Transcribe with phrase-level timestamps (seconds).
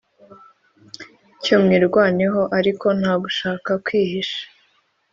[1.43, 4.41] cyo mwirwaneho ariko nta gushaka kwihisha